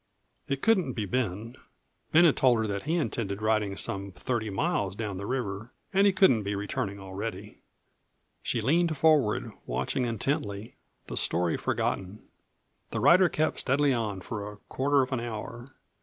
It 0.47 0.63
couldn't 0.63 0.93
be 0.93 1.05
Ben. 1.05 1.57
Ben 2.11 2.25
had 2.25 2.35
told 2.35 2.57
her 2.57 2.65
that 2.65 2.87
he 2.87 2.95
intended 2.95 3.39
riding 3.39 3.77
some 3.77 4.11
thirty 4.11 4.49
miles 4.49 4.95
down 4.95 5.17
the 5.19 5.27
river 5.27 5.73
and 5.93 6.07
he 6.07 6.11
couldn't 6.11 6.41
be 6.41 6.55
returning 6.55 6.99
already. 6.99 7.59
She 8.41 8.61
leaned 8.61 8.97
forward, 8.97 9.51
watching 9.67 10.05
intently, 10.05 10.75
the 11.05 11.17
story 11.17 11.55
forgotten. 11.55 12.23
The 12.89 12.99
rider 12.99 13.29
kept 13.29 13.59
steadily 13.59 13.93
on 13.93 14.21
for 14.21 14.51
a 14.51 14.57
quarter 14.69 15.03
of 15.03 15.11
an 15.13 15.19
hour. 15.19 15.69